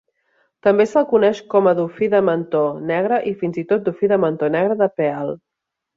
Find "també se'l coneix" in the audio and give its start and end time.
0.67-1.41